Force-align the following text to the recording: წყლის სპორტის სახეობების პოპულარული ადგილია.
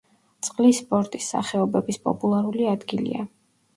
წყლის 0.45 0.79
სპორტის 0.83 1.29
სახეობების 1.33 2.03
პოპულარული 2.07 2.67
ადგილია. 2.73 3.27